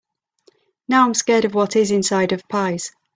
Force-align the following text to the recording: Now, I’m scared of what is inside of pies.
Now, 0.87 1.05
I’m 1.05 1.13
scared 1.13 1.45
of 1.45 1.53
what 1.53 1.75
is 1.75 1.91
inside 1.91 2.31
of 2.31 2.41
pies. 2.49 2.91